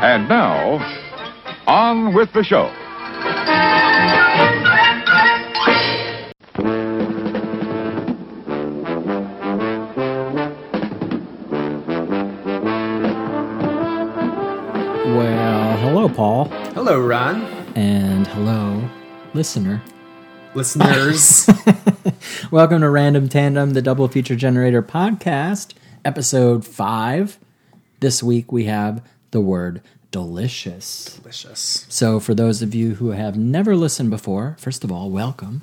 [0.00, 0.78] And now,
[1.66, 2.70] on with the show.
[14.38, 16.44] Well, hello, Paul,
[16.74, 17.42] Hello, Ron.
[17.74, 18.88] and hello,
[19.34, 19.82] listener.
[20.54, 21.48] Listeners.
[22.52, 27.38] Welcome to Random Tandem, the Double Feature Generator podcast, episode five.
[28.00, 31.16] This week we have the word delicious.
[31.16, 31.86] Delicious.
[31.88, 35.62] So, for those of you who have never listened before, first of all, welcome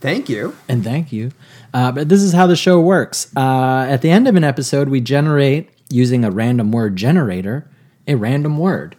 [0.00, 0.56] Thank you.
[0.68, 1.32] and thank you.
[1.72, 3.30] Uh, but this is how the show works.
[3.36, 7.66] Uh, at the end of an episode, we generate using a random word generator
[8.08, 8.96] a random word.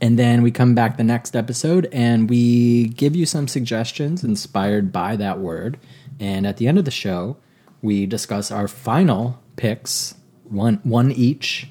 [0.00, 4.92] And then we come back the next episode and we give you some suggestions inspired
[4.92, 5.78] by that word.
[6.20, 7.36] And at the end of the show,
[7.82, 10.14] we discuss our final picks,
[10.44, 11.68] one one each,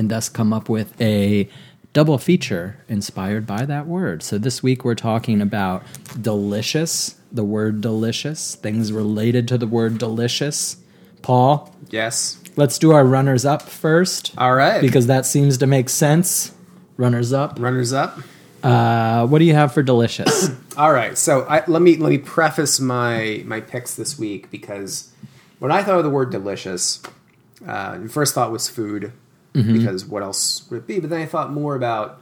[0.00, 1.46] and thus come up with a
[1.92, 4.22] double feature inspired by that word.
[4.22, 5.82] So this week we're talking about
[6.20, 10.78] delicious, the word delicious, things related to the word delicious.
[11.20, 12.38] Paul, Yes.
[12.56, 14.80] let's do our runners up first All right.
[14.80, 16.52] because that seems to make sense.
[16.96, 17.58] Runners up.
[17.60, 18.18] runners up.
[18.62, 20.50] Uh, what do you have for delicious?
[20.78, 21.16] All right.
[21.18, 25.10] So I, let me let me preface my my picks this week because
[25.58, 27.02] when I thought of the word delicious,
[27.66, 29.12] uh, the first thought was food
[29.52, 31.00] because what else would it be?
[31.00, 32.20] But then I thought more about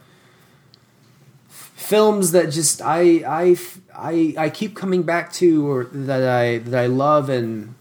[1.48, 3.56] films that just I I
[3.94, 7.74] I I keep coming back to or that I that I love and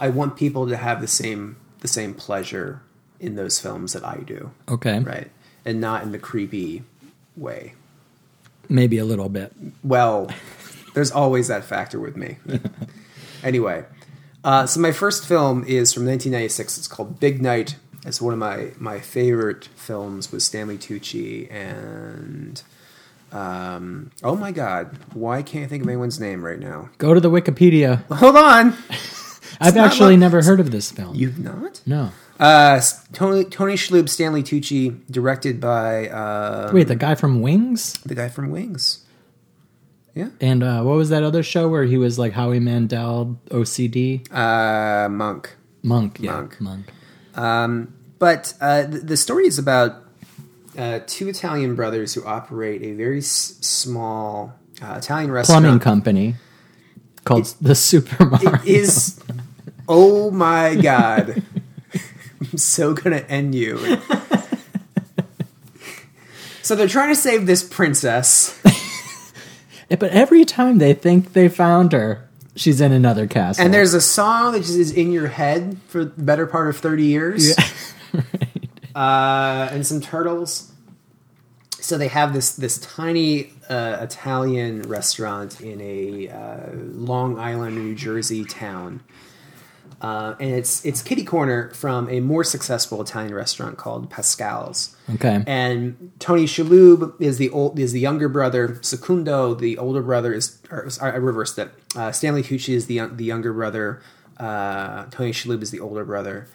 [0.00, 2.82] I want people to have the same the same pleasure
[3.20, 4.50] in those films that I do.
[4.68, 5.30] Okay, right
[5.64, 6.82] and not in the creepy
[7.36, 7.74] way
[8.68, 9.52] maybe a little bit.
[9.82, 10.30] well
[10.94, 12.36] there's always that factor with me
[13.42, 13.84] anyway
[14.44, 18.38] uh, so my first film is from 1996 it's called big night it's one of
[18.38, 22.62] my my favorite films with stanley tucci and
[23.32, 27.20] um, oh my god why can't i think of anyone's name right now Go to
[27.20, 28.04] the Wikipedia.
[28.14, 28.74] hold on
[29.60, 31.14] I've actually never heard of this film.
[31.14, 32.10] you've not no.
[32.40, 32.80] uh,
[33.12, 37.94] Tony Tony Shalhoub, Stanley Tucci, directed by uh, Wait, the guy from Wings?
[38.04, 39.00] the guy from Wings.
[40.14, 44.28] Yeah, And uh, what was that other show where he was like Howie Mandel, OCD?
[44.32, 45.56] uh, Monk.
[45.82, 46.18] Monk.
[46.20, 46.60] Yeah, Monk.
[46.60, 46.86] Monk.
[47.34, 50.02] Um, but uh, the, the story is about
[50.76, 55.64] uh, two Italian brothers who operate a very s- small uh, Italian restaurant.
[55.64, 56.34] Plumbing company
[57.24, 58.54] called the Super Mario.
[58.54, 59.20] It is.
[59.88, 61.42] Oh my god!
[62.40, 63.78] I'm so gonna end you.
[66.62, 68.58] so they're trying to save this princess.
[69.88, 73.64] but every time they think they found her, she's in another castle.
[73.64, 76.78] And there's a song that just is in your head for the better part of
[76.78, 77.54] 30 years.
[78.94, 80.72] Uh, and some turtles.
[81.80, 87.94] So they have this this tiny uh, Italian restaurant in a uh, Long Island, New
[87.94, 89.02] Jersey town.
[90.00, 94.96] Uh, and it's it's kitty corner from a more successful Italian restaurant called Pascal's.
[95.14, 95.42] okay.
[95.46, 98.78] And Tony Shalhoub is the old is the younger brother.
[98.82, 101.70] Secondo, the older brother, is or, I reversed it.
[101.96, 104.02] Uh, Stanley Tucci is the the younger brother.
[104.38, 106.48] Uh, Tony Shalhoub is the older brother.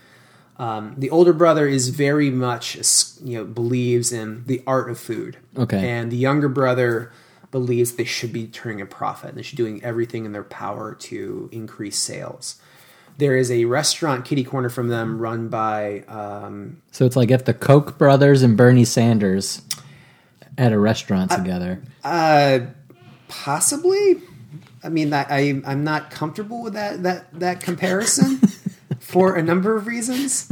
[0.60, 2.76] Um, the older brother is very much
[3.24, 5.38] you know believes in the art of food.
[5.58, 5.90] Okay.
[5.90, 7.12] and the younger brother
[7.52, 9.30] believes they should be turning a profit.
[9.30, 12.62] And they should be doing everything in their power to increase sales.
[13.18, 17.46] There is a restaurant kitty corner from them run by um, So it's like if
[17.46, 19.62] the Koch brothers and Bernie Sanders
[20.58, 21.82] at a restaurant together.
[22.04, 22.60] Uh,
[23.28, 24.22] possibly.
[24.84, 28.40] I mean, I, I I'm not comfortable with that that that comparison
[29.10, 30.50] for a number of reasons.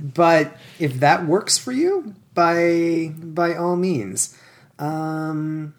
[0.00, 4.38] But if that works for you, by by all means.
[4.78, 5.74] Um,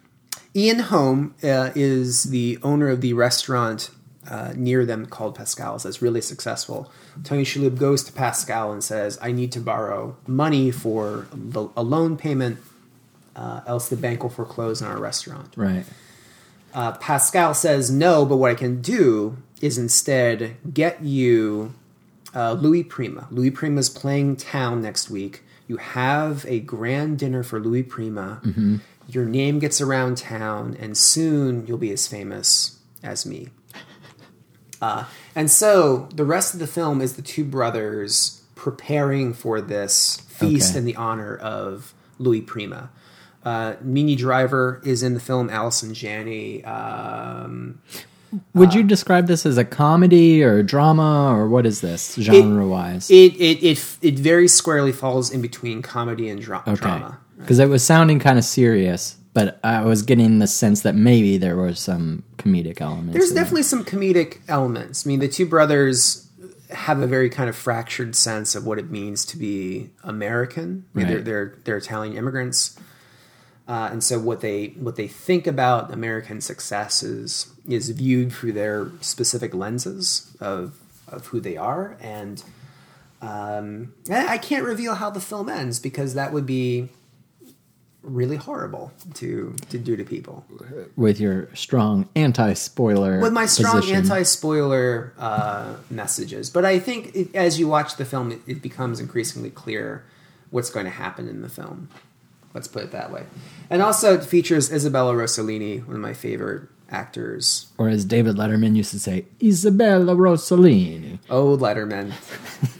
[0.54, 3.90] Ian Holm uh, is the owner of the restaurant
[4.28, 5.84] uh, near them called Pascal's.
[5.84, 6.92] That's really successful.
[7.24, 11.82] Tony Shalhoub goes to Pascal and says, "I need to borrow money for the, a
[11.82, 12.58] loan payment,
[13.34, 15.86] uh, else the bank will foreclose on our restaurant." Right.
[16.74, 21.74] Uh, Pascal says no, but what I can do is instead get you
[22.34, 23.26] uh, Louis Prima.
[23.30, 25.42] Louis Prima is playing town next week.
[25.66, 28.40] You have a grand dinner for Louis Prima.
[29.08, 33.48] Your name gets around town, and soon you'll be as famous as me.
[34.82, 35.04] Uh,
[35.34, 40.70] and so the rest of the film is the two brothers preparing for this feast
[40.70, 40.78] Okay.
[40.78, 42.90] in the honor of Louis Prima.
[43.44, 45.48] Uh, Minnie Driver is in the film.
[45.50, 46.64] Allison Janney.
[46.64, 47.80] Um,
[48.54, 52.66] Would you describe this as a comedy or a drama or what is this genre
[52.66, 53.10] wise?
[53.10, 56.76] It it it it very squarely falls in between comedy and dra- Okay.
[56.76, 57.18] drama.
[57.38, 61.38] Because it was sounding kind of serious, but I was getting the sense that maybe
[61.38, 63.14] there was some comedic elements.
[63.14, 63.44] There's in there.
[63.44, 65.06] definitely some comedic elements.
[65.06, 66.28] I mean, the two brothers
[66.68, 70.84] have a very kind of fractured sense of what it means to be American.
[70.94, 71.14] I mean, Right.
[71.14, 72.76] they're, they're they're Italian immigrants,
[73.70, 78.50] uh, and so what they what they think about American success is is viewed through
[78.50, 80.76] their specific lenses of
[81.06, 81.96] of who they are.
[82.00, 82.42] And
[83.22, 86.88] um, I can't reveal how the film ends because that would be
[88.02, 90.44] really horrible to to do to people.
[90.96, 93.20] with your strong anti-spoiler.
[93.20, 96.50] with my strong anti-spoiler uh, messages.
[96.50, 100.04] But I think it, as you watch the film, it, it becomes increasingly clear
[100.50, 101.88] what's going to happen in the film.
[102.54, 103.24] Let's put it that way.
[103.68, 107.68] And also, it features Isabella Rossellini, one of my favorite actors.
[107.78, 111.20] or as David Letterman used to say, Isabella Rossellini.
[111.30, 112.12] Oh, Letterman,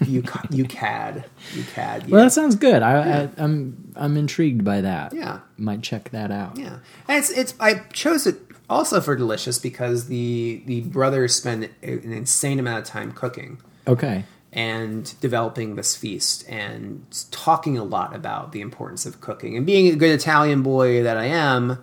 [0.09, 2.11] you you cad, you cad.
[2.11, 2.83] Well, that sounds good.
[2.83, 5.13] I, I, I'm I'm intrigued by that.
[5.15, 5.41] Yeah.
[5.57, 6.59] might check that out.
[6.59, 7.55] Yeah, and it's it's.
[7.61, 12.85] I chose it also for delicious because the the brothers spend an insane amount of
[12.87, 13.59] time cooking.
[13.87, 14.25] Okay.
[14.52, 19.87] And developing this feast and talking a lot about the importance of cooking and being
[19.93, 21.82] a good Italian boy that I am,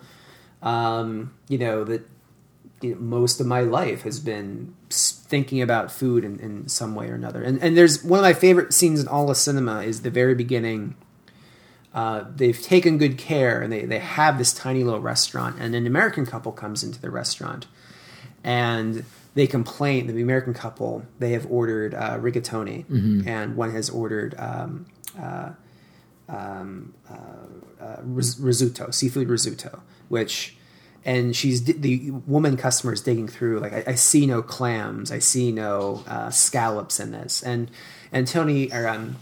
[0.61, 2.07] um, you know that
[2.81, 7.09] you know, most of my life has been thinking about food in, in some way
[7.09, 7.41] or another.
[7.41, 10.35] And and there's one of my favorite scenes in all of cinema is the very
[10.35, 10.95] beginning.
[11.93, 15.87] Uh, they've taken good care and they, they have this tiny little restaurant and an
[15.87, 17.65] American couple comes into the restaurant
[18.43, 19.03] and
[19.37, 22.85] they complain that the American couple they have ordered uh, rigatoni
[23.27, 24.87] and one has ordered um,
[25.21, 25.51] uh,
[26.27, 30.55] um, uh, uh, ris- risotto seafood risotto which
[31.05, 35.19] and she's the woman customer is digging through like I, I see no clams I
[35.19, 37.69] see no uh, scallops in this and
[38.11, 39.17] and Tony or um,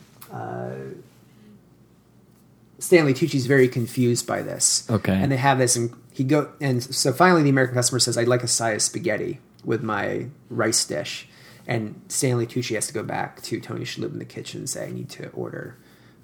[2.79, 4.87] Stanley Tucci's very confused by this.
[4.89, 5.13] Okay.
[5.13, 8.27] And they have this, and he go, and so finally the American customer says, "I'd
[8.27, 11.27] like a side of spaghetti with my rice dish,"
[11.67, 14.87] and Stanley Tucci has to go back to Tony Shalhoub in the kitchen and say,
[14.87, 15.75] "I need to order."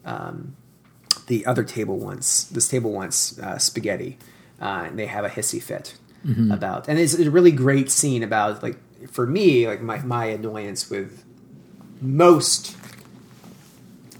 [0.05, 0.55] Um,
[1.27, 4.17] the other table wants this table wants uh, spaghetti,
[4.61, 5.95] uh, and they have a hissy fit
[6.51, 8.77] about, and it's a really great scene about like
[9.09, 11.23] for me like my my annoyance with
[11.99, 12.77] most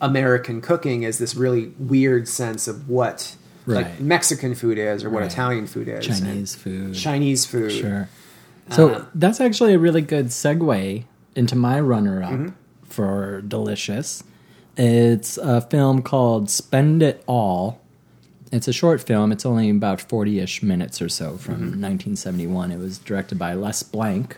[0.02, 3.36] American cooking is this really weird sense of what
[3.68, 3.86] Right.
[3.86, 5.32] like Mexican food is or what Right.
[5.32, 6.08] Italian food is.
[6.08, 6.96] Chinese food.
[6.96, 7.72] Chinese food.
[7.72, 8.10] Sure.
[8.72, 11.04] So Uh, that's actually a really good segue
[11.36, 12.50] into my runner up Mm-hmm.
[12.84, 14.24] for Delicious.
[14.78, 17.80] It's a film called Spend It All.
[18.52, 19.32] It's a short film.
[19.32, 21.82] It's only about 40 ish minutes or so from Mm-hmm.
[21.82, 22.72] 1971.
[22.72, 24.38] It was directed by Les Blank,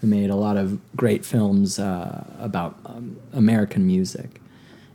[0.00, 4.40] who made a lot of great films uh, about um, American music.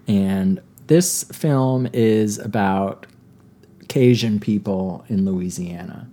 [0.07, 3.05] And this film is about
[3.89, 6.07] Cajun people in Louisiana.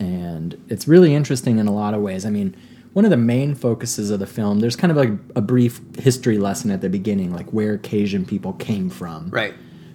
[0.00, 2.24] And it's really interesting in a lot of ways.
[2.26, 2.56] I mean,
[2.94, 6.38] one of the main focuses of the film, there's kind of like a brief history
[6.38, 9.30] lesson at the beginning, like where Cajun people came from.
[9.30, 9.54] Right.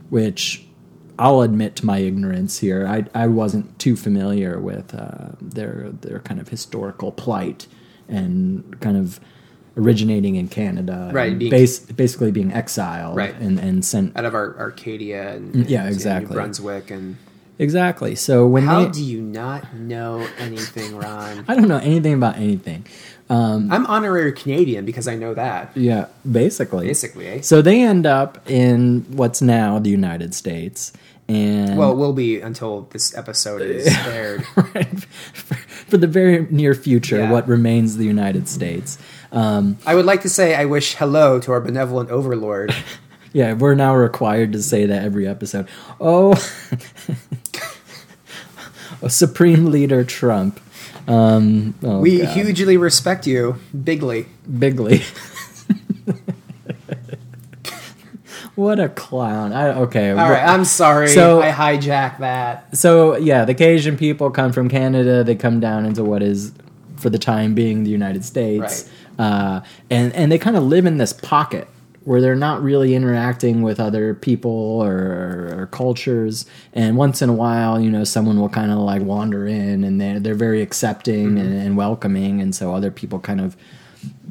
[0.09, 0.65] Which
[1.17, 2.85] I'll admit to my ignorance here.
[2.87, 7.67] I, I wasn't too familiar with uh, their their kind of historical plight
[8.07, 9.19] and kind of
[9.77, 11.09] originating in Canada.
[11.11, 13.35] Right, being- bas- basically being exiled Right.
[13.39, 14.15] and, and sent.
[14.15, 16.29] Out of our Acadia and, Mm, yeah, and exactly.
[16.29, 17.17] New Brunswick and
[17.57, 18.15] Exactly.
[18.15, 21.45] So when how they, do you not know anything, Ron?
[21.47, 22.85] I don't know anything about anything.
[23.29, 25.71] Um, I'm honorary Canadian because I know that.
[25.75, 26.87] yeah, basically.
[26.87, 27.41] Basically, eh?
[27.41, 30.93] So they end up in what's now the United States,
[31.27, 34.45] and Well, it will be until this episode is aired.
[34.75, 34.99] right,
[35.33, 37.31] for, for the very near future, Yeah.
[37.31, 38.99] what remains the United States.
[39.31, 42.75] Um, I would like to say I wish hello to our benevolent overlord.
[43.35, 45.67] Yeah, we're now required to say that every episode.
[45.99, 46.31] Oh,
[49.03, 50.61] oh Supreme Leader Trump.
[51.05, 52.29] Um, oh we God.
[52.29, 54.27] hugely respect you, bigly.
[54.49, 55.03] Bigly.
[58.55, 59.51] what a clown!
[59.51, 60.11] I okay.
[60.11, 61.09] All right, I'm sorry.
[61.09, 62.77] So- I hijacked that.
[62.77, 65.25] So yeah, the Cajun people come from Canada.
[65.25, 66.53] They come down into what is,
[66.95, 68.89] for the time being, the United States,
[69.19, 71.67] uh, and and they kind of live in this pocket
[72.05, 76.45] where they're not really interacting with other people or, or cultures.
[76.73, 79.99] And once in a while, you know, someone will kind of like wander in, and
[79.99, 83.57] they're they're very accepting and, and welcoming, and so other people kind of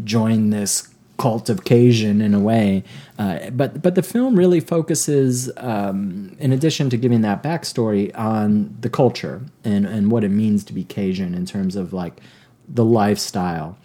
[0.04, 2.85] join this cult of Cajun in a way.
[3.19, 8.76] Uh, but but the film really focuses, um, in addition to giving that backstory, on
[8.81, 12.21] the culture and and what it means to be Cajun in terms of like
[12.69, 13.76] the lifestyle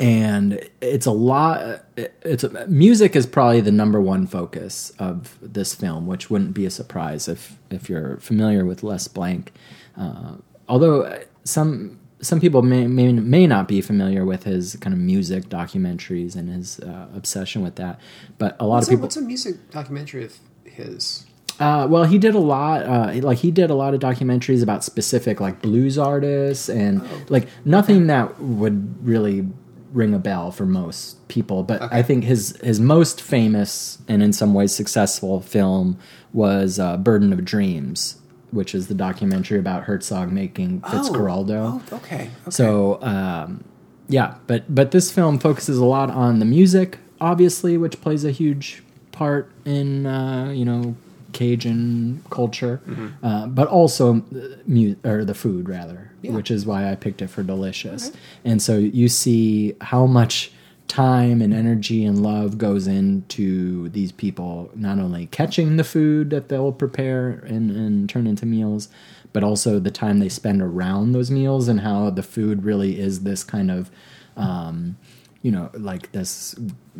[0.00, 5.74] and it's a lot it's a, music is probably the number one focus of this
[5.74, 9.52] film which wouldn't be a surprise if if you're familiar with les blank
[9.96, 10.34] uh,
[10.68, 15.48] although some some people may, may may not be familiar with his kind of music
[15.48, 18.00] documentaries and his uh, obsession with that
[18.38, 21.26] but a lot What's of a, people what's a music documentary of his?
[21.58, 22.82] uh, well, he did a lot.
[22.82, 27.22] Uh, like he did a lot of documentaries about specific like blues artists and Oh,
[27.30, 29.48] like nothing that would really
[29.96, 31.62] ring a bell for most people.
[31.62, 35.98] But I think his his most famous and in some ways successful film
[36.32, 41.82] was uh, "Burden of Dreams," which is the documentary about Herzog making Fitzcarraldo.
[41.90, 42.16] Oh, okay.
[42.16, 42.30] okay.
[42.50, 43.64] So um,
[44.08, 48.30] yeah, but but this film focuses a lot on the music, obviously, which plays a
[48.30, 50.94] huge part in uh, you know
[51.36, 52.80] Cajun culture,
[53.22, 56.32] uh, but also uh, mu- or the food rather, Yeah.
[56.32, 58.10] which is why I picked it for delicious.
[58.44, 60.50] And so you see how much
[60.88, 66.48] time and energy and love goes into these people not only catching the food that
[66.48, 68.88] they'll prepare and, and turn into meals
[69.32, 73.24] but also the time they spend around those meals and how the food really is
[73.24, 73.90] this kind of
[74.36, 74.96] um,
[75.46, 76.54] you know like this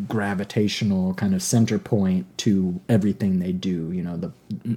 [0.06, 4.30] gravitational kind of center point to everything they do you know the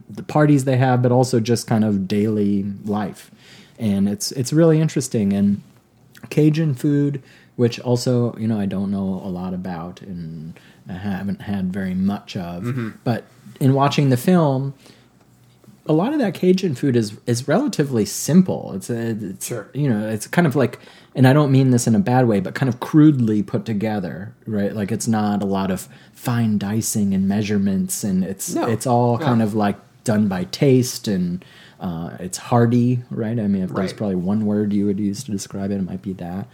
[0.09, 3.29] the parties they have but also just kind of daily life
[3.77, 5.61] and it's it's really interesting and
[6.29, 7.23] Cajun food,
[7.55, 11.93] which also you know I don't know a lot about and I haven't had very
[11.93, 12.63] much of.
[12.63, 12.89] Mm-hmm.
[13.03, 13.25] But
[13.59, 14.73] in watching the film,
[15.85, 18.73] a lot of that Cajun food is is relatively simple.
[18.75, 19.69] It's, a, it's Sure.
[19.73, 20.79] you know it's kind of like,
[21.15, 24.33] and I don't mean this in a bad way, but kind of crudely put together,
[24.45, 24.73] right?
[24.75, 28.67] Like it's not a lot of fine dicing and measurements, and it's No.
[28.67, 29.25] it's all No.
[29.25, 31.43] kind of like done by taste and.
[31.81, 33.39] Uh, it's hearty, right?
[33.39, 33.97] I mean, if there's Right.
[33.97, 36.45] probably one word you would use to describe it, it might be that.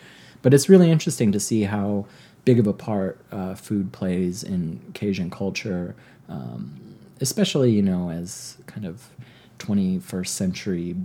[0.44, 2.06] But it's really interesting to see how
[2.44, 5.96] big of a part uh, food plays in Cajun culture,
[6.30, 6.74] um,
[7.22, 9.10] especially you know as kind of
[9.58, 10.96] 21st century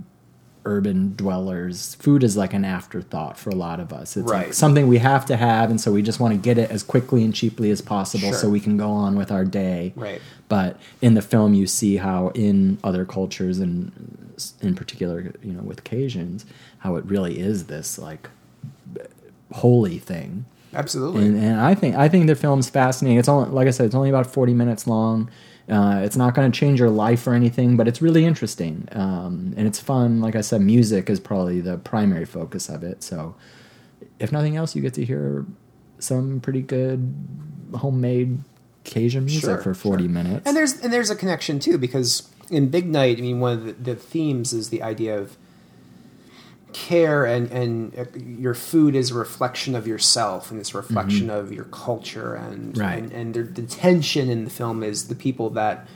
[0.65, 1.95] urban dwellers.
[1.95, 4.15] Food is like an afterthought for a lot of us.
[4.15, 6.69] It's like something we have to have, and so we just want to get it
[6.69, 8.37] as quickly and cheaply as possible Sure.
[8.37, 9.93] so we can go on with our day.
[9.95, 10.21] Right.
[10.49, 13.91] But in the film, you see how in other cultures, and
[14.61, 16.45] in particular, you know, with Cajuns,
[16.79, 18.29] how it really is this like
[19.51, 20.45] holy thing.
[20.73, 21.25] Absolutely.
[21.25, 23.17] And, and I think I think the film's fascinating.
[23.19, 25.29] It's only like I said, it's only about forty minutes long.
[25.69, 29.53] Uh, it's not going to change your life or anything, but it's really interesting um,
[29.55, 30.19] and it's fun.
[30.19, 33.03] Like I said, music is probably the primary focus of it.
[33.03, 33.35] So,
[34.19, 35.45] if nothing else, you get to hear
[35.99, 37.13] some pretty good
[37.75, 38.39] homemade
[38.83, 40.11] Cajun music Sure, for forty sure.
[40.11, 40.47] minutes.
[40.47, 43.65] And there's and there's a connection too because in Big Night, I mean, one of
[43.65, 45.37] the, the themes is the idea of
[46.73, 51.29] care and and uh, your food is a reflection of yourself and it's a reflection
[51.29, 53.01] of your culture and Right.
[53.03, 55.87] and, and the, the tension in the film is the people that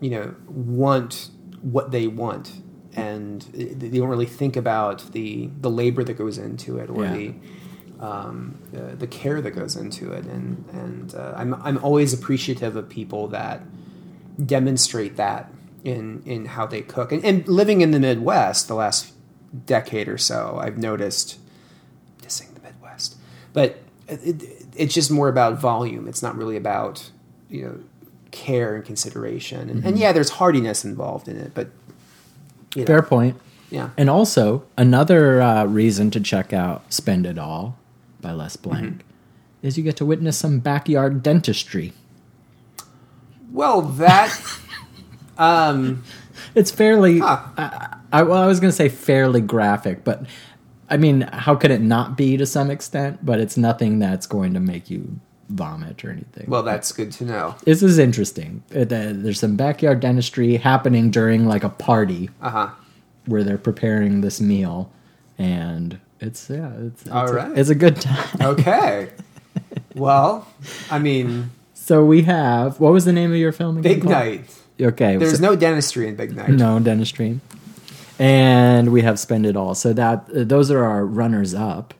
[0.00, 1.30] you know want
[1.62, 2.52] what they want
[2.94, 7.14] and they don't really think about the the labor that goes into it or Yeah.
[7.16, 7.34] the
[8.00, 12.74] um, the, the care that goes into it, and and uh, I'm I'm always appreciative
[12.74, 13.62] of people that
[14.44, 15.52] demonstrate that
[15.84, 19.11] in in how they cook, and, and living in the Midwest the last
[19.66, 21.38] decade or so, I've noticed
[22.22, 23.16] dissing the Midwest,
[23.52, 23.78] but
[24.08, 26.08] it, it, it's just more about volume.
[26.08, 27.10] It's not really about
[27.50, 27.78] you know
[28.30, 31.68] care and consideration, and, and yeah, there's hardiness involved in it, but
[32.74, 33.36] you know, Fair point.
[33.70, 37.76] yeah, And also another uh, reason to check out "Spend It All"
[38.20, 39.66] by Les Blank Mm-hmm.
[39.66, 41.92] is you get to witness some backyard dentistry.
[43.52, 44.38] well that.
[45.38, 46.04] Um,
[46.54, 47.18] It's fairly.
[47.18, 47.40] Huh.
[47.56, 50.26] I, I, well, I was going to say fairly graphic, but
[50.90, 53.24] I mean, how could it not be to some extent?
[53.24, 56.44] But it's nothing that's going to make you vomit or anything.
[56.48, 57.54] well, that's good to know.
[57.64, 58.62] this is interesting.
[58.70, 62.70] It, uh, there's some backyard dentistry happening during like a party Uh huh.
[63.26, 64.90] where they're preparing this meal,
[65.38, 67.58] and it's yeah, it's, it's, All a, right.
[67.58, 68.40] it's a good time.
[68.40, 69.10] Okay.
[69.94, 70.46] well,
[70.90, 73.78] I mean, So we have what was the name of your film?
[73.78, 74.12] Again, Big Paul?
[74.12, 74.58] Night.
[74.80, 76.48] Okay, There's so- no dentistry in Big Night.
[76.50, 77.40] no dentistry,
[78.22, 79.74] and we have spend it all.
[79.74, 81.92] So that those are our runners up,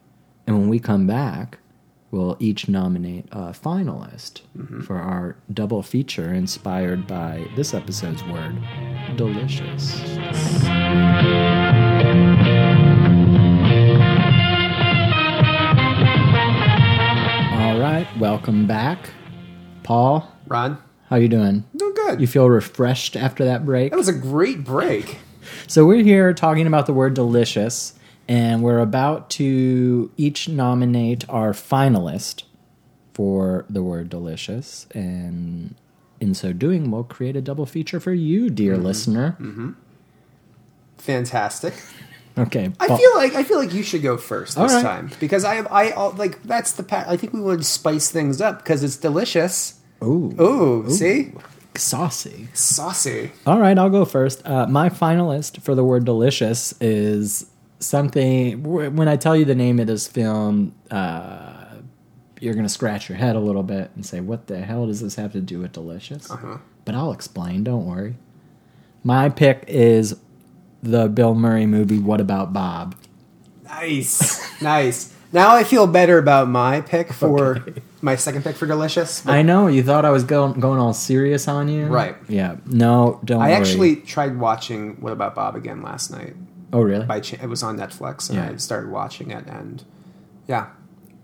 [0.47, 1.59] and when we come back,
[2.12, 4.83] we'll each nominate a finalist Mm-hmm.
[4.83, 8.57] for our double feature inspired by this episode's word,
[9.17, 10.00] delicious.
[17.55, 19.11] All right, welcome back,
[19.85, 20.31] Paul.
[20.49, 21.64] Ron, How you doing?
[21.76, 22.21] doing good.
[22.21, 23.91] You feel refreshed after that break?
[23.93, 25.19] that was a great break.
[25.66, 27.94] So we're here talking about the word delicious,
[28.28, 32.44] and we're about to each nominate our finalist
[33.14, 34.87] for the word delicious.
[34.94, 35.75] And
[36.21, 38.85] in so doing, we'll create a double feature for you, dear Mm-hmm.
[38.85, 39.37] listener.
[40.99, 41.75] Fantastic.
[42.38, 42.73] Okay.
[42.80, 44.82] I feel like I feel like you should go first this right.
[44.82, 48.40] time because I I I'll- like that's the pa- I think we would spice things
[48.40, 49.78] up because it's delicious.
[50.02, 51.32] Ooh, Ooh, see,
[51.76, 52.49] saucy.
[52.52, 53.33] saucy.
[53.47, 54.47] All right, I'll go first.
[54.47, 57.47] Uh, my finalist for the word delicious is
[57.79, 58.62] something.
[58.62, 61.62] When I tell you the name of this film, uh,
[62.41, 65.00] you're going to scratch your head a little bit and say, What the hell does
[65.00, 66.31] this have to do with delicious?
[66.31, 66.59] Uh-huh.
[66.85, 68.17] But I'll explain, don't worry.
[69.05, 70.17] My pick is
[70.83, 72.97] the Bill Murray movie, What About Bob?
[73.64, 75.14] Nice, nice.
[75.33, 77.64] Now I feel better about my pick for
[78.02, 79.26] my second pick for delicious.
[79.26, 81.87] I know you thought I was going, going all serious on you.
[81.87, 82.16] Right.
[82.28, 82.56] Yeah.
[82.66, 83.54] No, don't I worry.
[83.54, 86.35] actually tried watching What About Bob again last night.
[86.73, 87.06] Oh, really?
[87.06, 88.50] By ch- it was on Netflix, and Yeah.
[88.50, 89.82] I started watching it, and
[90.49, 90.66] yeah,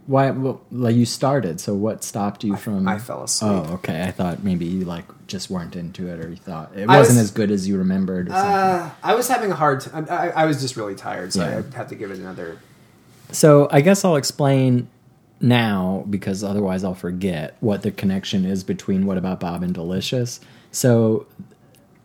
[0.06, 0.30] Why?
[0.30, 1.60] Well, like you started.
[1.60, 2.86] So what stopped you from?
[2.88, 3.50] I fell asleep.
[3.52, 4.02] Oh, okay.
[4.04, 7.16] I thought maybe you like just weren't into it, or you thought it I wasn't
[7.18, 8.28] was- as good as you remembered.
[8.28, 8.50] Or something.
[8.50, 10.06] Uh, I was having a hard time.
[10.10, 11.62] I, I was just really tired, so Yeah.
[11.72, 12.58] I had to give it another.
[13.32, 14.88] so I guess I'll explain
[15.40, 20.40] now because otherwise I'll forget what the connection is between What About Bob and Delicious.
[20.72, 21.26] So,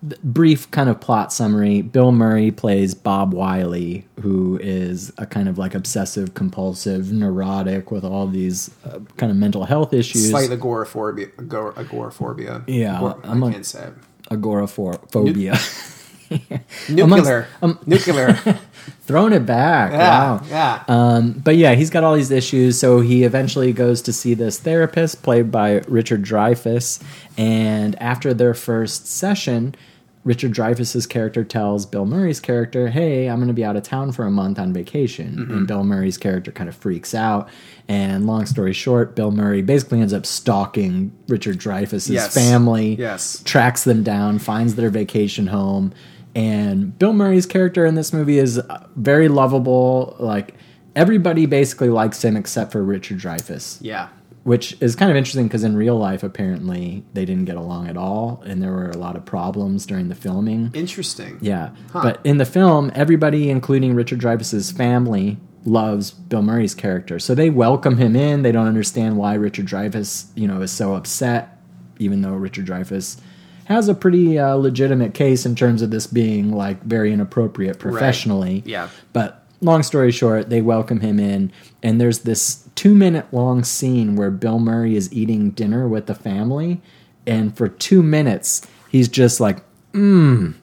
[0.07, 5.49] th- brief kind of plot summary: Bill Murray plays Bob Wiley, who is a kind
[5.49, 10.29] of like obsessive compulsive neurotic with all these uh, kind of mental health issues.
[10.29, 11.27] Slight agoraphobia.
[11.37, 12.63] Agor- agoraphobia.
[12.67, 13.89] Yeah, Agor- I I'm a- can't say
[14.31, 15.57] agoraphobia.
[16.89, 17.47] Nuclear.
[17.61, 18.37] um, Nuclear.
[19.01, 19.91] Throwing it back.
[19.91, 19.97] yeah.
[19.97, 20.41] Wow.
[20.49, 20.83] Yeah.
[20.87, 22.79] Um, but yeah, he's got all these issues.
[22.79, 27.01] So he eventually goes to see this therapist, played by Richard Dreyfuss.
[27.37, 29.75] And after their first session,
[30.23, 34.13] Richard Dreyfuss's character tells Bill Murray's character, "Hey, I'm going to be out of town
[34.13, 35.51] for a month on vacation." Mm-hmm.
[35.53, 37.49] And Bill Murray's character kind of freaks out.
[37.89, 42.33] And long story short, Bill Murray basically ends up stalking Richard Dreyfuss's Yes.
[42.33, 42.95] family.
[42.95, 43.41] Yes.
[43.43, 45.91] tracks them down, finds their vacation home,
[46.35, 50.15] and Bill Murray's character in this movie is uh, very lovable.
[50.19, 50.55] Like
[50.95, 54.09] everybody basically likes him except for Richard Dreyfuss, yeah.
[54.43, 57.97] which is kind of interesting because in real life apparently they didn't get along at
[57.97, 60.71] all, and there were a lot of problems during the filming.
[60.73, 61.37] Interesting.
[61.41, 62.01] Yeah, Huh.
[62.03, 67.49] but in the film, everybody, including Richard Dreyfuss's family, loves Bill Murray's character, so they
[67.49, 68.41] welcome him in.
[68.41, 71.57] They don't understand why Richard Dreyfuss, you know, is so upset,
[71.99, 73.19] even though Richard Dreyfuss
[73.65, 78.63] has a pretty uh, legitimate case in terms of this being like very inappropriate professionally.
[78.65, 78.89] Yeah.
[79.13, 84.15] But long story short, they welcome him in, and there's this two minute long scene
[84.15, 86.81] where Bill Murray is eating dinner with the family,
[87.25, 89.59] and for two minutes, he's just like,
[89.93, 90.55] mmm,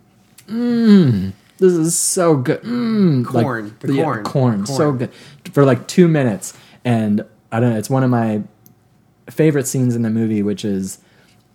[0.46, 2.62] mmm, this is so good.
[2.62, 3.24] Mmm.
[3.24, 3.76] Corn.
[3.80, 4.24] The yeah, corn.
[4.24, 4.66] corn.
[4.66, 5.12] So good.
[5.52, 6.54] For like two minutes.
[6.86, 8.42] And I don't know, it's one of my
[9.28, 10.98] favorite scenes in the movie, which is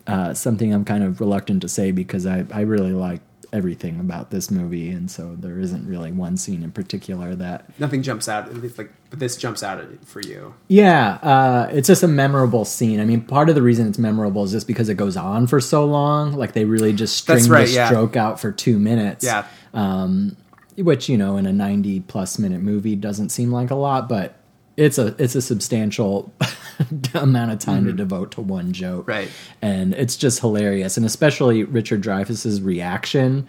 [0.07, 3.21] uh, something I'm kind of reluctant to say because I, I really like
[3.53, 7.67] everything about this movie, and so there isn't really one scene in particular that.
[7.79, 8.53] Nothing jumps out.
[8.77, 10.53] Like, but this jumps out for you.
[10.67, 12.99] Yeah, uh, it's just a memorable scene.
[12.99, 15.61] I mean, part of the reason it's memorable is just because it goes on for
[15.61, 16.33] so long.
[16.33, 17.87] Like they really just string right, the yeah.
[17.87, 19.23] stroke out for two minutes.
[19.23, 19.45] Yeah.
[19.73, 20.37] um,
[20.77, 24.37] which you know in a 90 plus minute movie doesn't seem like a lot but
[24.77, 26.33] it's a it's a substantial
[27.13, 29.09] amount of time to devote to one joke Mm-hmm.
[29.11, 29.31] Right.
[29.61, 33.47] and it's just hilarious and especially richard dreyfuss's reaction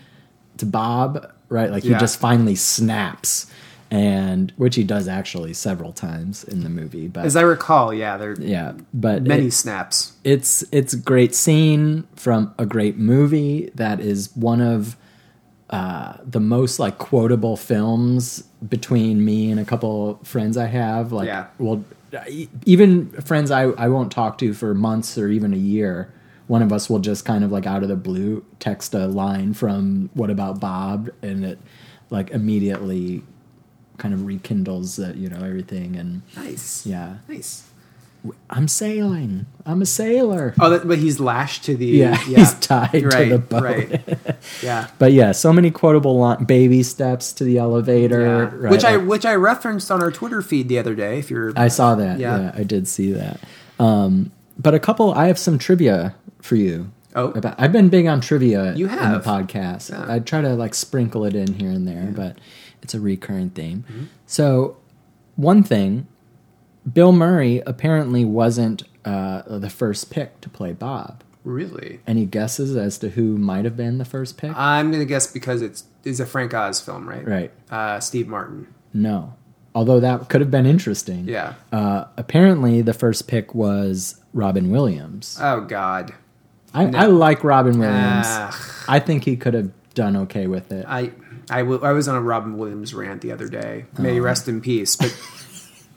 [0.58, 1.98] to bob right like he Yeah.
[1.98, 3.50] just finally snaps
[3.90, 8.16] and which he does actually several times in the movie but As I recall, yeah,
[8.16, 10.12] there yeah but many it- snaps.
[10.24, 14.96] it's it's a great scene from a great movie that is one of
[15.70, 21.12] uh, the most like quotable films between me and a couple friends I have.
[21.12, 21.46] Like, Yeah.
[21.59, 21.85] well,
[22.64, 26.12] even friends I I won't talk to for months or even a year.
[26.46, 29.52] One of us will just kind of like out of the blue text a line
[29.55, 31.59] from "What about Bob?" and it
[32.11, 33.22] like immediately
[33.98, 36.87] kind of rekindles that you know everything and Nice.
[36.87, 37.64] yeah Nice.
[38.50, 41.86] I'm sailing I'm a sailor Oh, that, but he's lashed to the.
[41.86, 43.62] yeah, he's tied to the boat.
[43.62, 44.36] Right.
[44.62, 44.88] Yeah.
[44.98, 48.20] But yeah, so many quotable baby steps to the elevator.
[48.22, 48.50] Yeah.
[48.54, 48.70] right?
[48.70, 51.18] Which I which I referenced on our Twitter feed the other day.
[51.18, 52.18] If you're, I saw that.
[52.20, 52.38] Yeah.
[52.38, 52.52] Yeah.
[52.54, 53.40] I did see that.
[53.78, 56.90] Um, but a couple, I have some trivia for you.
[57.14, 57.30] Oh.
[57.32, 59.24] about, I've been big on trivia You in the have.
[59.24, 59.90] podcast.
[59.90, 60.12] Yeah.
[60.12, 62.38] I try to like sprinkle it in here and there, but
[62.82, 63.84] it's a recurring theme.
[63.90, 64.04] Mm-hmm.
[64.26, 64.76] So,
[65.36, 66.06] one thing,
[66.92, 71.22] Bill Murray apparently wasn't uh, the first pick to play Bob.
[71.44, 74.53] really, Any guesses as to who might have been the first pick?
[74.57, 77.27] I'm gonna guess because it's it's a Frank Oz film, right?
[77.27, 77.51] right.
[77.70, 78.66] Uh, Steve Martin.
[78.94, 79.35] No.
[79.75, 81.29] Although that could have been interesting.
[81.29, 81.55] Yeah.
[81.70, 85.38] Uh, apparently, the first pick was Robin Williams.
[85.40, 86.14] Oh God.
[86.72, 88.27] I, I like Robin Williams.
[88.29, 88.85] Ah.
[88.88, 90.85] I think he could have done okay with it.
[90.88, 91.11] I
[91.51, 93.85] I, w- I was on a Robin Williams rant the other day.
[93.99, 94.22] May Oh.
[94.22, 94.96] rest in peace.
[94.96, 95.16] But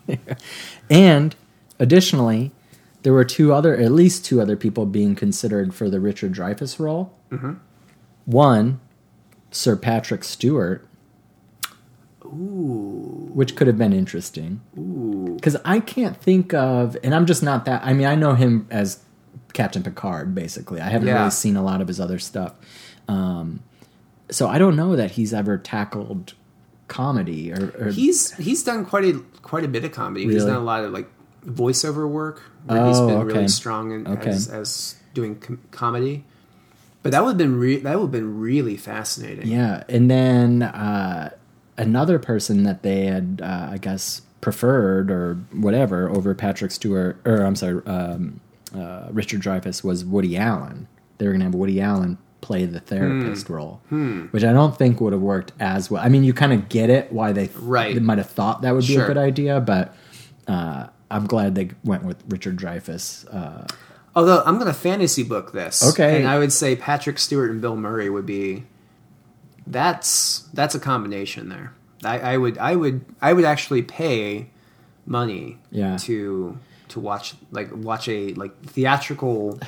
[0.90, 1.36] And
[1.80, 2.52] additionally,
[3.04, 6.80] there were two other, at least two other people being considered for the Richard Dreyfuss
[6.80, 7.14] role.
[7.32, 7.54] Mm-hmm.
[8.26, 8.80] One,
[9.52, 10.88] Sir Patrick Stewart,
[12.26, 14.62] ooh, which could have been interesting.
[14.78, 17.84] ooh, Because I can't think of, and I'm just not that.
[17.84, 19.00] I mean, I know him as
[19.54, 20.82] Captain Picard, basically.
[20.82, 21.20] I haven't Yeah.
[21.20, 22.54] really seen a lot of his other stuff.
[23.08, 23.62] Um,
[24.30, 26.34] so I don't know that he's ever tackled
[26.90, 30.26] comedy or, or he's he's done quite a quite a bit of comedy.
[30.26, 31.08] He's done a lot of like
[31.46, 33.26] voiceover work where he's Oh, been okay.
[33.34, 34.30] really strong in, Okay.
[34.30, 36.26] as, as doing com- comedy.
[37.02, 39.48] But that would have been re- that would have been really fascinating.
[39.48, 41.30] Yeah, and then uh,
[41.78, 47.44] another person that they had, uh, I guess, preferred or whatever over Patrick Stewart, or
[47.46, 48.42] I'm sorry, um,
[48.76, 50.88] uh, Richard Dreyfuss was Woody Allen.
[51.18, 53.54] They were going to have Woody Allen play the therapist Hmm.
[53.54, 53.82] role,
[54.32, 56.02] which I don't think would have worked as well.
[56.04, 57.94] I mean, you kind of get it why they, Right.
[57.94, 59.04] they might have thought that would be Sure.
[59.04, 59.96] a good idea, but
[60.48, 63.26] uh, I'm glad they went with Richard Dreyfuss.
[63.34, 63.66] Uh,
[64.16, 66.18] Although I'm going to fantasy book this, Okay.
[66.18, 68.64] and I would say Patrick Stewart and Bill Murray would be.
[69.68, 71.74] That's that's a combination there.
[72.04, 74.50] I, I would I would I would actually pay
[75.06, 75.98] money Yeah.
[75.98, 76.58] to
[76.90, 79.60] to watch like watch a like theatrical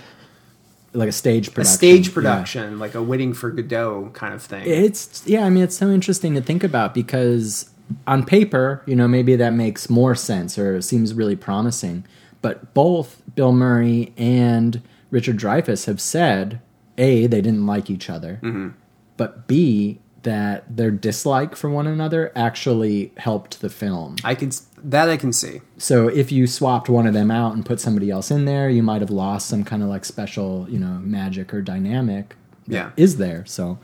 [0.93, 1.53] like a stage production.
[1.53, 1.77] a production.
[1.77, 2.13] stage Yeah.
[2.13, 4.63] production like a Waiting for Godot kind of thing.
[4.67, 7.69] It's yeah, I mean it's so interesting to think about because
[8.07, 12.05] on paper, you know, maybe that makes more sense or seems really promising.
[12.41, 16.59] But both Bill Murray and Richard Dreyfuss have said
[16.97, 18.69] A, they didn't like each other, Mm-hmm.
[19.17, 24.15] but B, that their dislike for one another actually helped the film.
[24.23, 24.51] I can
[24.83, 25.61] that I can see.
[25.77, 28.81] So if you swapped one of them out and put somebody else in there, you
[28.83, 32.35] might have lost some kind of like special, you know, magic or dynamic
[32.67, 32.89] that Yeah.
[32.97, 33.45] is there.
[33.45, 33.77] So,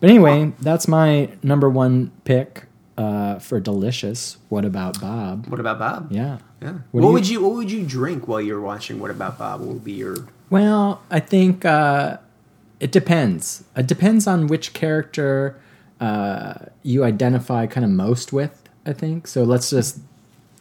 [0.00, 2.64] but anyway, that's my number one pick
[2.98, 4.36] uh, for delicious.
[4.48, 5.46] What about Bob?
[5.46, 6.08] What about Bob?
[6.12, 6.38] Yeah.
[6.60, 6.72] Yeah.
[6.90, 9.60] What What, you- would you What would you drink while you're watching What About Bob?
[9.60, 10.16] What would be your
[10.50, 12.18] Well, I think uh,
[12.80, 13.64] it depends.
[13.76, 15.56] It depends on which character
[16.00, 18.58] uh, you identify kind of most with.
[18.84, 19.44] I think so.
[19.44, 19.98] Let's just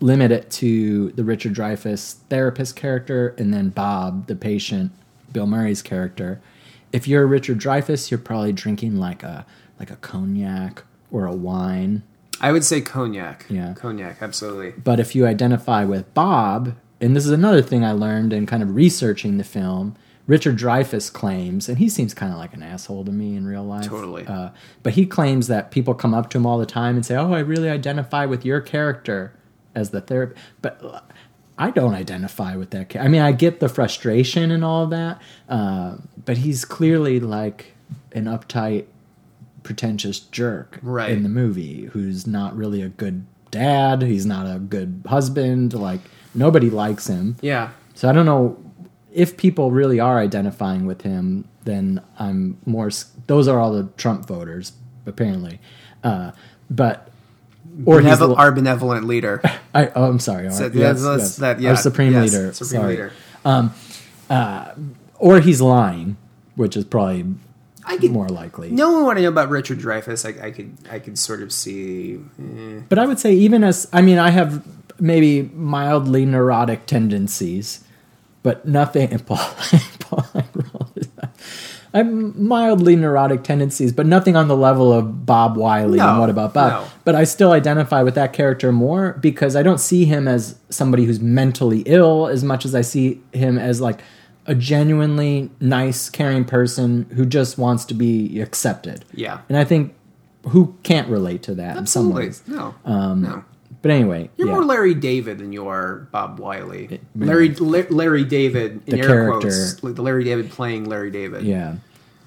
[0.02, 4.92] limit it to the Richard Dreyfuss therapist character, and then Bob, the patient,
[5.32, 6.42] Bill Murray's character.
[6.92, 9.46] If you're Richard Dreyfuss, you're probably drinking like a
[9.80, 12.04] like a cognac or a wine.
[12.40, 13.46] I would say cognac.
[13.50, 13.74] Yeah.
[13.74, 14.72] Cognac, absolutely.
[14.72, 18.64] But if you identify with Bob, and this is another thing I learned in kind
[18.64, 19.96] of researching the film,
[20.28, 23.64] Richard Dreyfuss claims, and he seems kind of like an asshole to me in real
[23.64, 23.88] life.
[23.88, 24.26] Totally.
[24.26, 24.50] Uh,
[24.84, 27.34] but he claims that people come up to him all the time and say, "Oh,
[27.34, 29.34] I really identify with your character
[29.76, 31.06] as the therapist." But
[31.58, 32.96] I don't identify with that.
[32.96, 37.74] I mean, I get the frustration and all that, uh, but he's clearly like
[38.14, 38.86] an uptight,
[39.64, 41.12] pretentious jerk Right.
[41.12, 44.02] in the movie who's not really a good dad.
[44.02, 45.74] He's not a good husband.
[45.74, 46.00] Like
[46.34, 47.36] nobody likes him.
[47.42, 47.70] Yeah.
[47.94, 48.58] So I don't know
[49.14, 51.46] if people really are identifying with him.
[51.66, 52.90] Then I'm more.
[53.28, 54.72] Those are all the Trump voters,
[55.06, 55.60] apparently.
[56.04, 56.32] Uh,
[56.72, 57.11] but
[57.86, 59.42] or he's Benevo- the- our benevolent leader.
[59.74, 60.46] I, oh, I'm sorry.
[60.48, 61.36] Our, So yes, that's- that's- yes.
[61.38, 62.54] that- Our supreme yes, leader.
[62.54, 62.94] Supreme sorry.
[62.96, 63.72] leader.
[65.20, 66.18] Or he's lying,
[66.56, 67.26] which is probably
[67.86, 68.72] I could more likely.
[68.72, 72.20] knowing what I know about Richard Dreyfuss, I, I could I could sort of see.
[72.40, 72.82] eh.
[72.90, 74.66] But I would say even as I mean, I have
[75.00, 77.84] maybe mildly neurotic tendencies,
[78.44, 79.18] but nothing.
[79.26, 79.38] Paul,
[80.00, 80.26] Paul,
[81.94, 86.72] mildly neurotic tendencies, but nothing on the level of Bob Wiley and What About Bob.
[86.72, 86.88] no.
[87.04, 91.06] But I still identify with that character more because I don't see him as somebody
[91.06, 94.00] who's mentally ill as much as I see him as like
[94.46, 99.06] a genuinely nice, caring person who just wants to be accepted.
[99.14, 99.42] Yeah.
[99.50, 99.94] And I think
[100.48, 102.26] who can't relate to that in some Absolutely.
[102.28, 102.44] ways.
[102.48, 102.76] No.
[102.86, 103.44] Um, no.
[103.82, 104.54] But anyway, You're yeah.
[104.54, 107.00] more Larry David than you are Bob Wiley.
[107.16, 109.40] Larry La- Larry David in The air character.
[109.50, 109.84] quotes.
[109.84, 111.44] Like the Larry David playing Larry David.
[111.44, 111.76] yeah.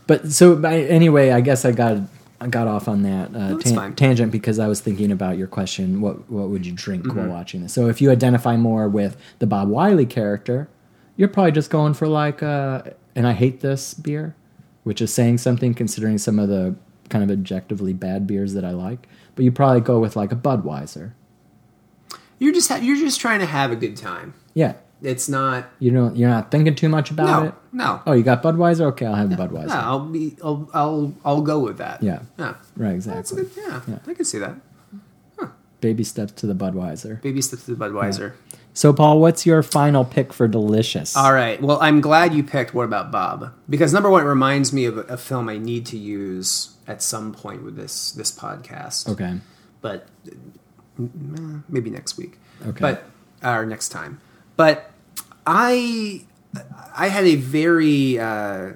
[0.07, 1.99] But so anyway, I guess I got
[2.41, 3.95] I got off on that uh, fine.
[3.95, 6.01] tangent because I was thinking about your question.
[6.01, 7.17] What what would you drink Mm-hmm.
[7.19, 7.73] while watching this?
[7.73, 10.69] So if you identify more with the Bob Wiley character,
[11.17, 12.83] you're probably just going for like uh
[13.15, 14.35] and I hate this beer,
[14.83, 16.75] which is saying something considering some of the
[17.11, 19.07] kind of objectively bad beers that I like.
[19.37, 21.13] But you probably go with like a Budweiser.
[22.39, 24.35] You're just ha- you're just trying to have a good time.
[24.55, 24.75] Yeah.
[25.03, 25.67] It's not.
[25.81, 27.49] You don't you're not thinking too much about No.
[27.49, 27.55] it.
[27.73, 28.03] No.
[28.07, 28.83] Oh, you got Budweiser?
[28.93, 29.67] Okay, I'll have Budweiser.
[29.69, 30.37] No, I'll be.
[30.43, 30.71] I'll.
[30.73, 31.15] I'll.
[31.25, 32.03] I'll go with that.
[32.03, 32.21] Yeah.
[32.39, 32.55] Yeah.
[32.77, 33.63] Right, That's exactly.
[33.63, 33.85] good.
[33.89, 34.55] Yeah, I can see that.
[35.81, 37.21] Baby steps to the Budweiser.
[37.21, 38.33] Baby steps to the Budweiser.
[38.73, 41.15] So, Paul, what's your final pick for Delicious?
[41.15, 41.61] All right.
[41.61, 43.53] Well, I'm glad you picked What About Bob?
[43.69, 47.03] Because number one, it reminds me of a, a film I need to use at
[47.03, 49.11] some point with this this podcast.
[49.11, 49.41] Okay.
[49.83, 50.09] But
[51.69, 52.39] maybe next week.
[52.67, 52.81] Okay.
[52.81, 53.05] But
[53.43, 54.21] or next time.
[54.57, 54.91] But
[55.47, 56.25] I
[56.97, 58.73] I had a very uh,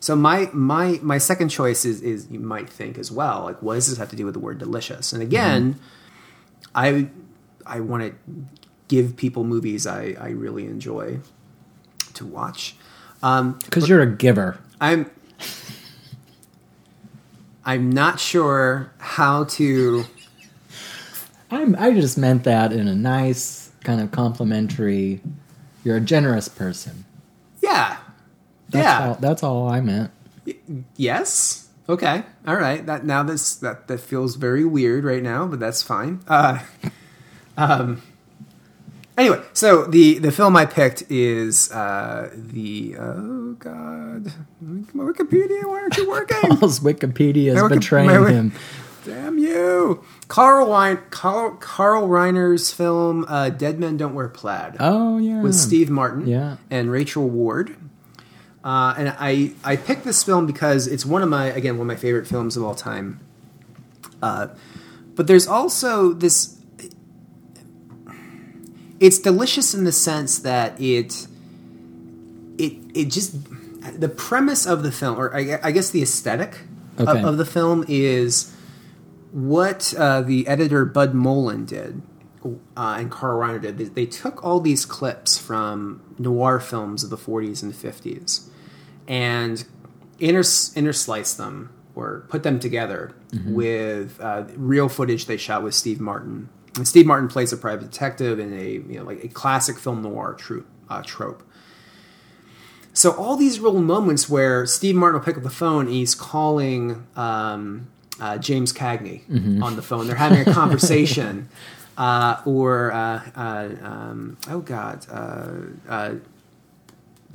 [0.00, 3.74] so my my my second choice is is you might think as well like what
[3.74, 5.12] does this have to do with the word delicious?
[5.12, 5.78] And again,
[6.74, 7.08] I
[7.66, 8.14] I want to
[8.88, 11.20] give people movies I I really enjoy
[12.14, 12.76] to watch.
[13.22, 14.58] Um, Because you're a giver.
[14.80, 15.10] I'm
[17.64, 20.04] I'm not sure how to
[21.52, 25.20] I'm, I just meant that in a nice, kind of complimentary.
[25.84, 27.04] You're a generous person.
[27.62, 27.98] yeah.
[28.70, 29.08] That's yeah.
[29.08, 30.10] All, that's all I meant.
[30.96, 31.68] Yes.
[31.88, 32.22] Okay.
[32.46, 32.84] All right.
[32.86, 36.20] That now this that that feels very weird right now, but that's fine.
[36.26, 36.60] Uh,
[37.58, 38.00] um.
[39.18, 45.64] Anyway, so the the film I picked is uh, the oh god, my Wikipedia.
[45.64, 46.38] Why aren't you working?
[46.56, 48.52] Paul's Wikipedia is betraying my him.
[49.04, 55.18] Damn you, Carl Rein, Carl, Carl Reiner's film uh, "Dead Men Don't Wear Plaid." Oh
[55.18, 55.42] yeah.
[55.42, 56.56] with Steve Martin Yeah.
[56.70, 57.76] and Rachel Ward.
[58.64, 61.88] Uh, and I, I picked this film because it's one of my again one of
[61.88, 63.20] my favorite films of all time.
[64.22, 64.48] Uh,
[65.16, 66.56] but there's also this.
[69.00, 71.26] It's delicious in the sense that it,
[72.56, 73.36] it it just
[74.00, 76.60] the premise of the film, or I, I guess the aesthetic
[76.98, 77.20] Okay.
[77.20, 78.50] of, of the film is
[79.32, 82.02] what uh, the editor Bud Molin did
[82.76, 83.78] uh, and Carl Reiner did.
[83.78, 88.48] They, they took all these clips from noir films of the 40s and 50s
[89.08, 89.64] and
[90.18, 93.14] inters- intersliced them or put them together
[93.54, 96.48] with uh, real footage they shot with Steve Martin.
[96.76, 100.02] And Steve Martin plays a private detective in a you know like a classic film
[100.02, 100.38] noir
[100.88, 101.42] uh, trope.
[102.94, 106.14] So all these little moments where Steve Martin will pick up the phone and he's
[106.14, 107.88] calling um,
[108.22, 109.22] uh, James Cagney
[109.60, 110.06] on the phone.
[110.06, 111.48] They're having a conversation,
[111.98, 115.50] uh, or uh, uh, um, oh god, uh,
[115.88, 116.14] uh,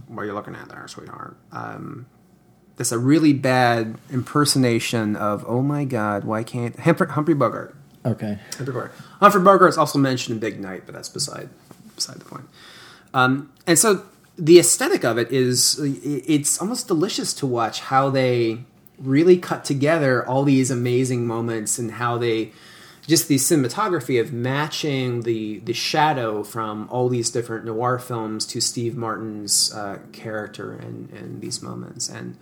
[0.08, 1.36] what are you looking at there, sweetheart?
[1.52, 2.06] Um,
[2.78, 7.76] that's a really bad impersonation of oh my god, why can't Humphrey, Humphrey Bogart?
[8.06, 8.39] Okay.
[8.56, 8.93] Humphrey Bogart.
[9.19, 11.50] Humphrey Bogart is also mentioned in Big Night, but that's beside
[11.95, 12.45] beside the point.
[13.13, 14.06] Um, and so
[14.38, 18.60] the aesthetic of it is it's almost delicious to watch how they
[18.99, 22.51] really cut together all these amazing moments and how they
[23.07, 28.60] just the cinematography of matching the the shadow from all these different noir films to
[28.60, 32.38] Steve Martin's uh, character and and these moments and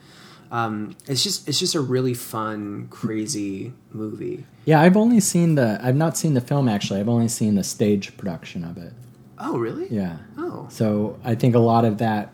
[0.51, 4.45] um, it's just it's just a really fun crazy movie.
[4.63, 5.79] Yeah, I've only seen the.
[5.81, 6.99] I've not seen the film actually.
[6.99, 8.93] I've only seen the stage production of it.
[9.39, 9.87] Oh really?
[9.89, 10.17] Yeah.
[10.37, 10.67] Oh.
[10.69, 12.31] So I think a lot of that,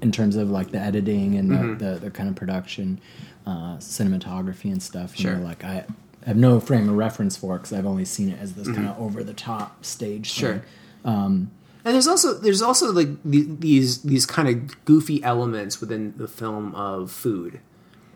[0.00, 1.78] in terms of like the editing and Mm-hmm.
[1.84, 2.98] the, the kind of production,
[3.46, 5.18] uh, cinematography and stuff.
[5.18, 5.36] You Sure.
[5.36, 5.84] know, like I
[6.26, 8.88] have no frame of reference for it because I've only seen it as this kind
[8.88, 10.30] of over the top stage.
[10.32, 10.40] Mm-hmm.
[10.40, 10.52] Sure.
[10.54, 10.62] thing.
[11.04, 11.50] Um,
[11.84, 16.26] And there's also there's also like the, these these kind of goofy elements within the
[16.28, 17.60] film of food.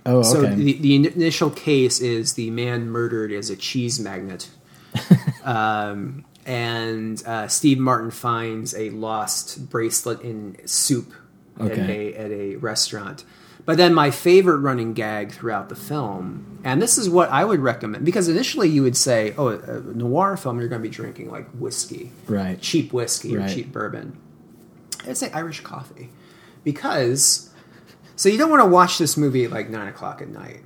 [0.07, 4.49] oh, So the, the initial case is the man murdered as a cheese magnet,
[5.45, 11.13] um, and uh, Steve Martin finds a lost bracelet in soup
[11.61, 13.25] at a at a restaurant.
[13.69, 17.61] But then my favorite running gag throughout the film, and this is what I would
[17.61, 21.31] recommend, because initially you would say, "Oh, a noir film, you're going to be drinking
[21.31, 22.59] like whiskey, Right.
[22.63, 24.17] cheap whiskey or cheap bourbon."
[25.07, 26.09] I'd say Irish coffee,
[26.65, 27.51] because
[28.17, 30.61] so you don't want to watch this movie at like nine o'clock at night.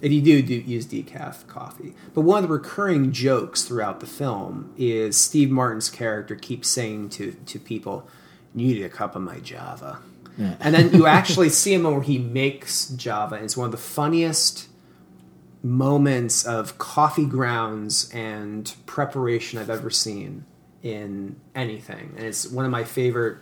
[0.00, 1.94] If you do, do use decaf coffee.
[2.14, 7.10] But one of the recurring jokes throughout the film is Steve Martin's character keeps saying
[7.10, 8.08] to to people,
[8.54, 9.98] "You need a cup of my Java,"
[10.38, 10.54] Yeah.
[10.60, 13.36] and then you actually see him where he makes Java.
[13.36, 14.68] It's one of the funniest
[15.62, 20.44] moments of coffee grounds and preparation I've ever seen
[20.82, 23.38] in anything, and it's one of my favorite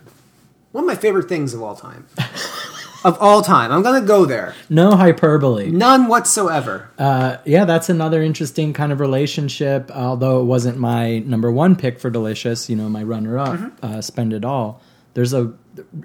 [0.71, 2.05] one of my favorite things of all time.
[3.05, 4.55] of all time, I'm gonna go there.
[4.69, 5.69] no hyperbole.
[5.69, 6.89] None whatsoever.
[6.97, 9.91] Uh, yeah, that's another interesting kind of relationship.
[9.91, 13.85] Although it wasn't my number one pick for Delicious, you know, my runner up, Mm-hmm.
[13.85, 14.81] uh, Spend It All.
[15.13, 15.53] There's a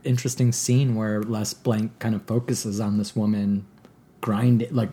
[0.04, 3.66] interesting scene where Les Blank kind of focuses on this woman
[4.20, 4.90] grinding, like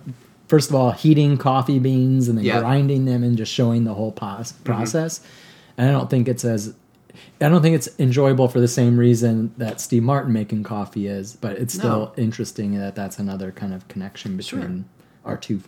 [0.47, 2.45] first of all heating coffee beans and then.
[2.45, 2.59] Mm-hmm.
[2.59, 5.21] grinding them and just showing the whole pos- process.
[5.77, 6.73] And I don't think it's as
[7.41, 11.35] I don't think it's enjoyable for the same reason that Steve Martin making coffee is,
[11.35, 12.13] but it's still No.
[12.15, 14.85] interesting that that's another kind of connection between
[15.25, 15.61] our two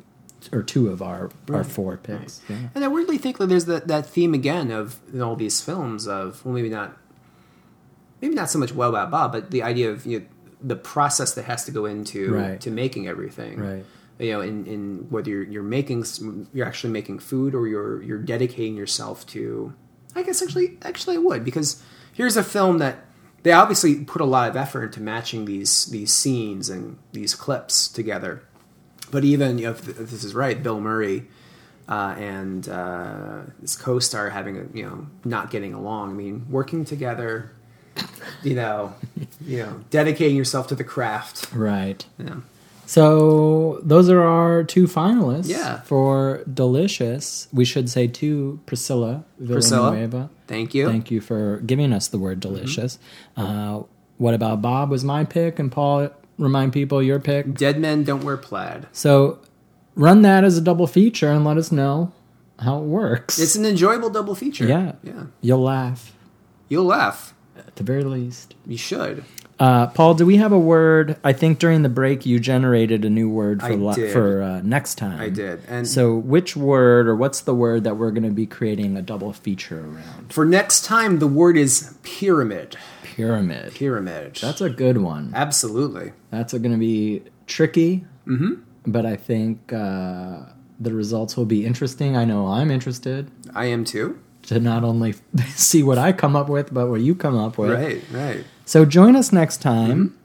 [0.53, 2.41] or two of our our four picks.
[2.47, 2.69] Yeah.
[2.73, 6.07] And I weirdly think that there's that, that theme again of in all these films
[6.07, 6.95] of well maybe not
[8.21, 10.25] maybe not so much well about Bob, but the idea of you know,
[10.61, 12.61] the process that has to go into Right.
[12.61, 13.59] to making everything.
[13.59, 13.85] Right.
[14.19, 16.03] You know, in, in whether you're, you're making
[16.53, 19.73] you're actually making food or you're you're dedicating yourself to.
[20.15, 21.81] I guess actually actually I would because
[22.13, 23.05] here's a film that
[23.43, 27.87] they obviously put a lot of effort into matching these these scenes and these clips
[27.87, 28.43] together.
[29.11, 31.27] But even you know, if, if this is right, Bill Murray
[31.87, 36.09] uh, and uh, his co-star having a you know not getting along.
[36.11, 37.53] I mean, working together,
[38.43, 38.93] you know,
[39.45, 41.51] you know, dedicating yourself to the craft.
[41.53, 42.05] Right.
[42.17, 42.35] Yeah.
[42.85, 45.81] So those are our two finalists Yeah.
[45.81, 47.47] for Delicious.
[47.53, 49.91] We should say to Priscilla Priscilla.
[49.91, 50.29] Villanueva.
[50.47, 50.87] Thank you.
[50.87, 52.97] Thank you for giving us the word delicious.
[53.37, 53.83] Uh,
[54.17, 56.09] what about Bob was my pick, and Paul,
[56.39, 57.53] remind people your pick.
[57.53, 58.87] Dead men don't wear plaid.
[58.91, 59.37] So
[59.93, 62.11] run that as a double feature and let us know
[62.57, 63.37] how it works.
[63.37, 64.65] It's an enjoyable double feature.
[64.65, 64.93] yeah.
[65.03, 65.25] Yeah.
[65.41, 66.13] You'll laugh
[66.69, 67.33] You'll laugh.
[67.79, 68.55] At the very least.
[68.65, 69.23] You should.
[69.57, 71.17] Uh, Paul, do we have a word?
[71.23, 74.13] I think during the break you generated a new word for did.
[74.13, 75.19] for uh, next time.
[75.19, 75.61] I did.
[75.67, 79.01] And So, which word or what's the word that we're going to be creating a
[79.01, 80.31] double feature around?
[80.33, 82.77] for next time, the word is pyramid.
[83.03, 83.73] Pyramid.
[83.73, 84.35] Pyramid.
[84.35, 85.33] That's a good one.
[85.35, 86.13] absolutely.
[86.31, 88.61] That's going to be tricky, mm-hmm.
[88.85, 90.43] but I think uh,
[90.79, 92.15] the results will be interesting.
[92.15, 94.19] I know I'm interested I am too.
[94.49, 95.13] To not only
[95.55, 97.71] see what I come up with, but what you come up with.
[97.71, 98.03] Right.
[98.11, 98.43] Right.
[98.65, 100.17] So join us next time.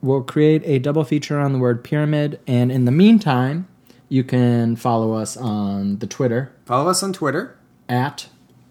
[0.00, 3.68] We'll create a double feature on the word pyramid, and in the meantime,
[4.08, 7.56] you can follow us on the Twitter Follow us on Twitter.
[7.88, 8.28] at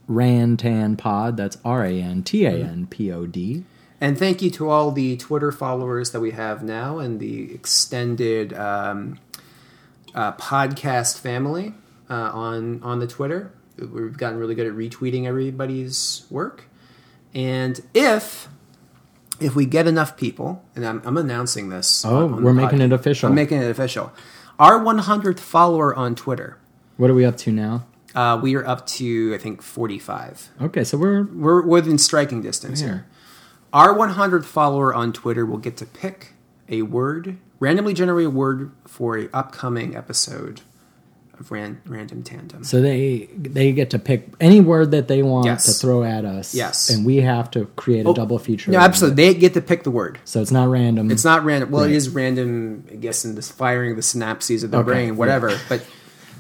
[0.10, 1.38] RantanPod.
[1.38, 3.64] That's R A N T A N P O D.
[4.00, 8.52] And thank you to all the Twitter followers that we have now and the extended
[8.54, 9.20] um,
[10.16, 11.76] uh, podcast family
[12.10, 13.52] uh, on on the Twitter.
[13.78, 16.66] We've gotten really good at retweeting everybody's work.
[17.34, 18.48] And if
[19.40, 22.06] if we get enough people, and I'm, I'm announcing this.
[22.06, 23.30] Oh, on- on we're making pod- it official.
[23.30, 24.12] I'm making it official.
[24.60, 26.60] Our 100th follower on Twitter.
[26.98, 27.86] What are we up to now?
[28.14, 30.50] Uh, we are up to I think 45.
[30.62, 32.88] Okay, so we're We're within striking distance Yeah.
[32.88, 33.06] here.
[33.74, 36.34] Our 100th follower on Twitter will get to pick
[36.68, 40.62] a word, randomly generate a word for a upcoming episode
[41.42, 42.64] of Ran- Random Tandem.
[42.64, 45.66] so they they get to pick any word that they want Yes.
[45.66, 46.56] to throw at us.
[46.56, 46.90] Yes.
[46.90, 48.72] and we have to create a Oh, double feature.
[48.72, 49.22] No, absolutely.
[49.26, 50.20] They get to pick the word.
[50.24, 51.12] So it's not random.
[51.12, 51.72] It's not random.
[51.72, 51.92] Well, Right.
[51.92, 55.18] it is random, I guess, in this firing of the synapses of the Okay, brain,
[55.18, 55.50] whatever.
[55.70, 55.84] But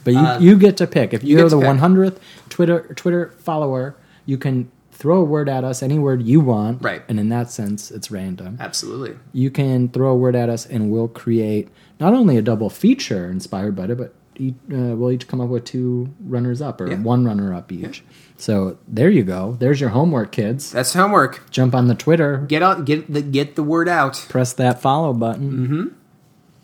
[0.03, 1.13] But you, Uh, you get to pick.
[1.13, 2.17] If you you're to the 100th
[2.49, 6.83] Twitter Twitter follower, you can throw a word at us, any word you want.
[6.83, 7.01] Right.
[7.09, 8.57] And in that sense, it's random.
[8.59, 9.13] absolutely.
[9.33, 13.29] You can throw a word at us, and we'll create not only a double feature
[13.29, 16.89] inspired by it, but each, uh, we'll each come up with two runners up or
[16.89, 16.97] Yeah.
[16.97, 18.03] one runner up each.
[18.37, 19.55] So there you go.
[19.59, 20.71] There's your homework, kids.
[20.71, 21.49] That's homework.
[21.51, 24.25] Jump on the Twitter, Get out, get the get the word out.
[24.29, 25.87] press that follow button, mm-hmm.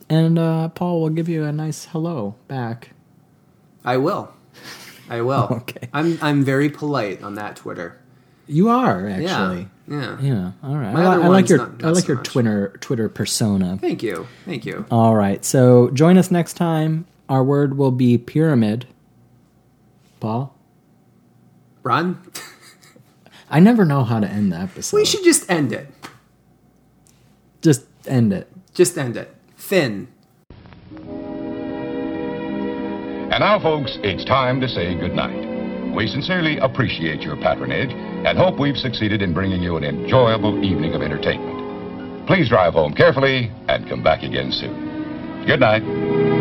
[0.09, 2.91] and uh, Paul will give you a nice hello back.
[3.85, 4.29] I will.
[5.09, 5.47] I will.
[5.51, 5.87] Okay.
[5.93, 7.97] I'm I'm very polite on that Twitter.
[8.47, 9.67] You are actually.
[9.89, 10.17] Yeah.
[10.21, 10.93] Yeah, all right.
[10.95, 12.27] I, I like your not- I like so your much.
[12.27, 13.77] Twitter Twitter persona.
[13.79, 14.27] Thank you.
[14.45, 14.85] Thank you.
[14.91, 17.05] All right, so join us next time.
[17.29, 18.87] Our word will be pyramid.
[20.19, 20.55] Paul,
[21.83, 22.19] Ron,
[23.49, 24.97] I never know how to end the episode.
[24.97, 25.87] we should just end it.
[27.61, 28.51] just end it.
[28.73, 29.33] Just end it.
[29.55, 30.07] Finn.
[33.29, 35.45] And now, folks, it's time to say goodnight.
[35.93, 40.93] We sincerely appreciate your patronage and hope we've succeeded in bringing you an enjoyable evening
[40.93, 42.27] of entertainment.
[42.27, 45.45] Please drive home carefully and come back again soon.
[45.45, 46.36] Good night.